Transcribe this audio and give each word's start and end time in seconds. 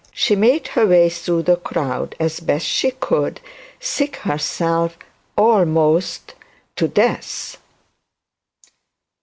She 0.13 0.35
made 0.35 0.69
her 0.69 0.87
way 0.87 1.11
through 1.11 1.43
the 1.43 1.57
crowd 1.57 2.15
as 2.19 2.39
best 2.39 2.65
she 2.65 2.89
could, 2.89 3.39
sick 3.79 4.15
herself 4.15 4.97
almost 5.37 6.33
to 6.77 6.87
death. 6.87 7.57